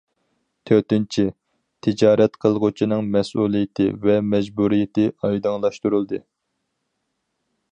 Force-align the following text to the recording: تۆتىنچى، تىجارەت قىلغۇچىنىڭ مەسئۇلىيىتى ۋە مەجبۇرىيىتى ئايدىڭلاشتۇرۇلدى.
تۆتىنچى، 0.67 1.25
تىجارەت 1.87 2.39
قىلغۇچىنىڭ 2.45 3.11
مەسئۇلىيىتى 3.17 3.87
ۋە 4.07 4.15
مەجبۇرىيىتى 4.31 5.05
ئايدىڭلاشتۇرۇلدى. 5.29 6.23